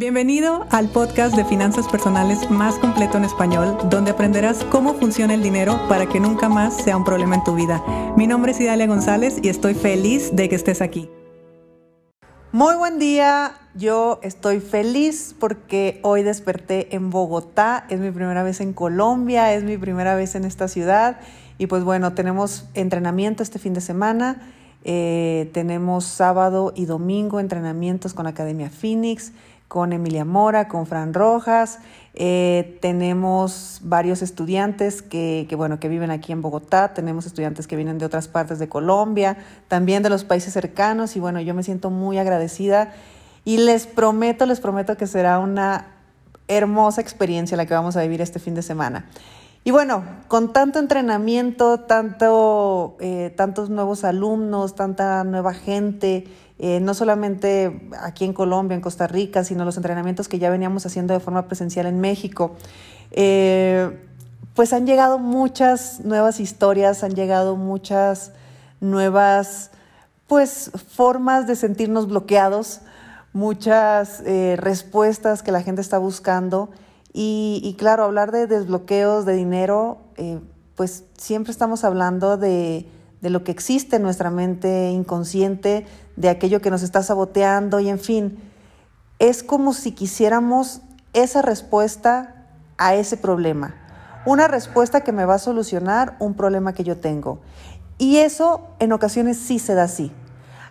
[0.00, 5.42] Bienvenido al podcast de finanzas personales más completo en español, donde aprenderás cómo funciona el
[5.42, 7.84] dinero para que nunca más sea un problema en tu vida.
[8.16, 11.10] Mi nombre es Idalia González y estoy feliz de que estés aquí.
[12.50, 18.62] Muy buen día, yo estoy feliz porque hoy desperté en Bogotá, es mi primera vez
[18.62, 21.20] en Colombia, es mi primera vez en esta ciudad.
[21.58, 24.50] Y pues bueno, tenemos entrenamiento este fin de semana,
[24.82, 29.32] eh, tenemos sábado y domingo entrenamientos con Academia Phoenix
[29.70, 31.78] con Emilia Mora, con Fran Rojas.
[32.14, 37.98] Eh, tenemos varios estudiantes que, bueno, que viven aquí en Bogotá, tenemos estudiantes que vienen
[37.98, 39.36] de otras partes de Colombia,
[39.68, 42.94] también de los países cercanos y bueno, yo me siento muy agradecida
[43.44, 45.86] y les prometo, les prometo que será una
[46.48, 49.06] hermosa experiencia la que vamos a vivir este fin de semana.
[49.62, 56.24] Y bueno, con tanto entrenamiento, tanto, eh, tantos nuevos alumnos, tanta nueva gente,
[56.58, 60.86] eh, no solamente aquí en Colombia, en Costa Rica, sino los entrenamientos que ya veníamos
[60.86, 62.56] haciendo de forma presencial en México.
[63.10, 63.98] Eh,
[64.54, 68.32] pues han llegado muchas nuevas historias, han llegado muchas
[68.80, 69.72] nuevas
[70.26, 72.80] pues formas de sentirnos bloqueados,
[73.32, 74.22] muchas
[74.56, 76.70] respuestas que la gente está buscando
[77.12, 79.98] y, claro, hablar de desbloqueos de dinero,
[80.76, 82.88] pues siempre estamos hablando de,
[83.20, 85.86] de lo que existe en nuestra mente inconsciente,
[86.16, 88.38] de aquello que nos está saboteando y en fin,
[89.18, 90.80] es como si quisiéramos
[91.12, 92.46] esa respuesta
[92.78, 93.74] a ese problema,
[94.24, 97.40] una respuesta que me va a solucionar un problema que yo tengo.
[97.98, 100.12] Y eso en ocasiones sí se da así.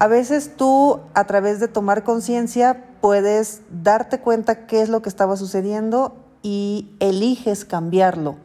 [0.00, 5.08] A veces tú a través de tomar conciencia puedes darte cuenta qué es lo que
[5.08, 8.36] estaba sucediendo y eliges cambiarlo.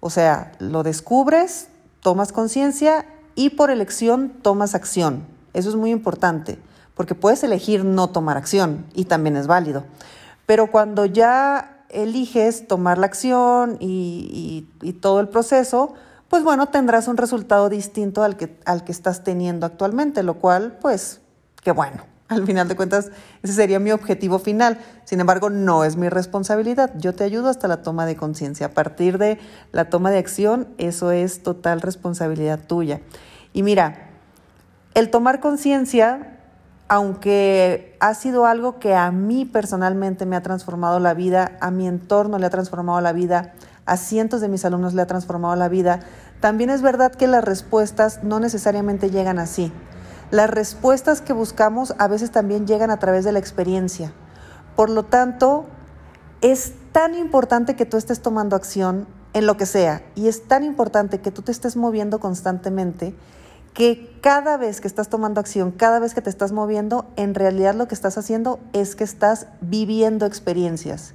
[0.00, 1.68] O sea, lo descubres,
[2.00, 5.26] tomas conciencia y por elección tomas acción.
[5.52, 6.58] Eso es muy importante,
[6.94, 9.84] porque puedes elegir no tomar acción y también es válido.
[10.46, 14.68] Pero cuando ya eliges tomar la acción y,
[15.00, 15.94] todo el proceso,
[16.28, 20.78] pues bueno, tendrás un resultado distinto al que, al que estás teniendo actualmente, lo cual,
[20.80, 21.20] pues,
[21.62, 22.04] qué bueno.
[22.30, 23.10] Al final de cuentas,
[23.42, 24.78] ese sería mi objetivo final.
[25.04, 26.92] Sin embargo, no es mi responsabilidad.
[26.96, 28.66] Yo te ayudo hasta la toma de conciencia.
[28.66, 29.40] A partir de
[29.72, 33.00] la toma de acción, eso es total responsabilidad tuya.
[33.52, 34.10] Y mira,
[34.94, 36.38] el tomar conciencia,
[36.86, 41.88] aunque ha sido algo que a mí personalmente me ha transformado la vida, a mi
[41.88, 43.54] entorno le ha transformado la vida,
[43.86, 45.98] a cientos de mis alumnos le ha transformado la vida,
[46.38, 49.72] también es verdad que las respuestas no necesariamente llegan así.
[50.30, 54.12] Las respuestas que buscamos a veces también llegan a través de la experiencia.
[54.76, 55.66] Por lo tanto,
[56.40, 60.64] es tan importante que tú estés tomando acción en lo que sea y es tan
[60.64, 63.14] importante que tú te estés moviendo constantemente
[63.74, 67.74] que cada vez que estás tomando acción, cada vez que te estás moviendo, en realidad
[67.74, 71.14] lo que estás haciendo es que estás viviendo experiencias.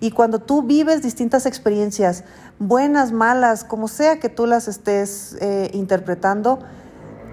[0.00, 2.24] Y cuando tú vives distintas experiencias,
[2.58, 6.58] buenas, malas, como sea que tú las estés eh, interpretando,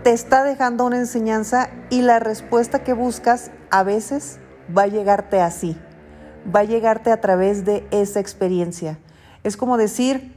[0.04, 4.40] te está dejando una enseñanza y la respuesta que buscas a veces
[4.76, 5.78] va a llegarte así,
[6.54, 8.98] va a llegarte a través de esa experiencia.
[9.44, 10.34] Es como decir,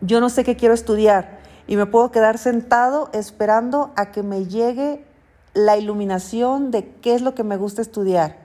[0.00, 4.46] yo no sé qué quiero estudiar, y me puedo quedar sentado esperando a que me
[4.46, 5.04] llegue
[5.54, 8.36] la iluminación de qué es lo que me gusta estudiar.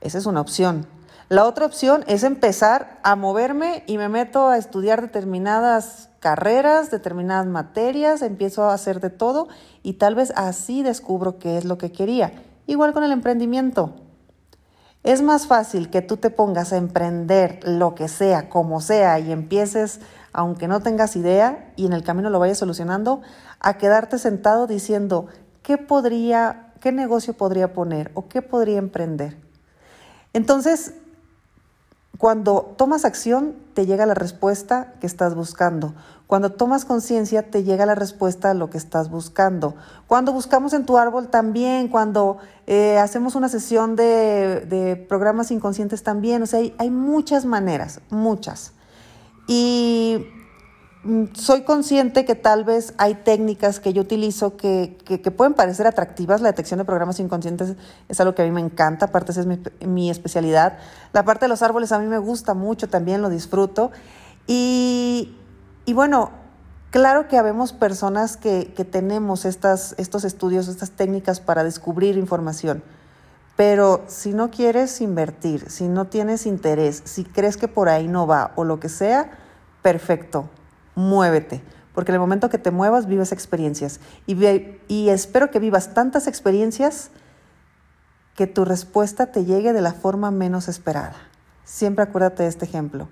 [0.00, 0.86] Esa es una opción.
[1.30, 7.46] La otra opción es empezar a moverme y me meto a estudiar determinadas carreras, determinadas
[7.46, 9.46] materias, empiezo a hacer de todo
[9.84, 12.32] y tal vez así descubro qué es lo que quería.
[12.66, 13.94] Igual con el emprendimiento.
[15.04, 19.30] Es más fácil que tú te pongas a emprender lo que sea, como sea, y
[19.30, 20.00] empieces
[20.32, 23.22] aunque no tengas idea y en el camino lo vayas solucionando,
[23.60, 25.28] a quedarte sentado diciendo,
[25.62, 29.36] ¿qué podría, qué negocio podría poner o qué podría emprender?
[30.32, 30.94] Entonces,
[32.20, 35.94] cuando tomas acción, te llega la respuesta que estás buscando.
[36.26, 39.74] Cuando tomas conciencia, te llega la respuesta a lo que estás buscando.
[40.06, 42.36] Cuando buscamos en tu árbol también, cuando
[42.66, 46.42] eh, hacemos una sesión de, programas inconscientes también.
[46.42, 48.74] O sea, hay, muchas maneras, muchas.
[49.48, 50.26] Y
[51.32, 54.98] soy consciente que tal vez hay técnicas que yo utilizo que,
[55.34, 56.42] pueden parecer atractivas.
[56.42, 57.74] La detección de programas inconscientes
[58.08, 59.46] es algo que a mí me encanta, aparte esa es
[59.86, 60.78] mi, especialidad.
[61.12, 63.90] La parte de los árboles a mí me gusta mucho, también lo disfruto.
[64.46, 65.34] Y,
[65.94, 66.32] bueno,
[66.90, 72.82] claro que habemos personas que, tenemos estas, estos estudios, estas técnicas para descubrir información.
[73.56, 78.26] Pero si no quieres invertir, si no tienes interés, si crees que por ahí no
[78.26, 79.30] va o lo que sea,
[79.82, 80.48] perfecto,
[81.08, 81.62] muévete.
[81.94, 84.00] Porque en el momento que te muevas, vives experiencias.
[84.26, 84.36] Y,
[84.88, 87.10] y espero que vivas tantas experiencias
[88.36, 91.16] que tu respuesta te llegue de la forma menos esperada.
[91.64, 93.08] Siempre acuérdate de este ejemplo.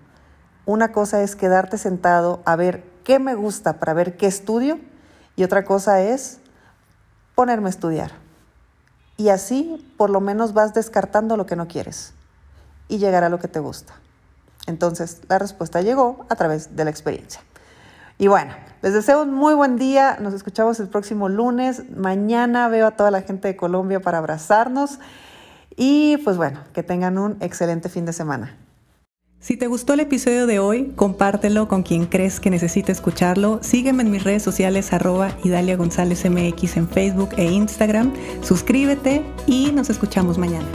[0.65, 4.79] Una cosa es quedarte sentado a ver qué me gusta para ver qué estudio
[5.35, 6.41] y otra cosa es
[7.35, 8.13] ponerme a estudiar.
[9.17, 12.13] Y así por lo menos vas descartando lo que no quieres
[12.89, 13.95] y llegará lo que te gusta.
[14.67, 17.41] Entonces la respuesta llegó a través de la experiencia.
[18.19, 20.19] Y bueno, les deseo un muy buen día.
[20.21, 21.85] Nos escuchamos el próximo lunes.
[21.97, 24.99] Mañana veo a toda la gente de Colombia para abrazarnos.
[25.77, 28.57] Y pues bueno, que tengan un excelente fin de semana.
[29.41, 33.61] Si te gustó el episodio de hoy, compártelo con quien crees que necesite escucharlo.
[33.63, 38.13] Sígueme en mis redes sociales arroba Idalia González MX en Facebook e Instagram.
[38.43, 40.67] Suscríbete y nos escuchamos mañana.